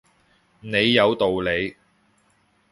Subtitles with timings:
[0.61, 1.75] 你有道理